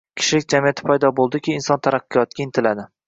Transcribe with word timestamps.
Kishilik 0.19 0.47
jamiyati 0.53 0.87
paydo 0.87 1.11
bo`libdiki, 1.19 1.55
inson 1.59 1.83
taraqqiyotga 1.89 2.47
intiladi 2.47 2.89